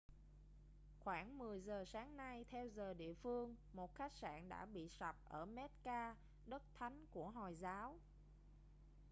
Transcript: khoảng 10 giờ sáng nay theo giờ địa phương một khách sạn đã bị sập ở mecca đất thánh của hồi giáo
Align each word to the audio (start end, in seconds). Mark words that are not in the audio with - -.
khoảng 0.99 1.37
10 1.37 1.61
giờ 1.61 1.85
sáng 1.85 2.17
nay 2.17 2.45
theo 2.49 2.67
giờ 2.67 2.93
địa 2.93 3.13
phương 3.13 3.55
một 3.73 3.95
khách 3.95 4.11
sạn 4.13 4.49
đã 4.49 4.65
bị 4.65 4.89
sập 4.89 5.15
ở 5.25 5.45
mecca 5.45 6.15
đất 6.45 6.63
thánh 6.79 7.05
của 7.11 7.29
hồi 7.29 7.55
giáo 7.59 7.99